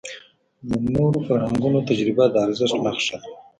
[0.67, 3.27] د نورو فرهنګونو تجربه د ارزښت نښه ده.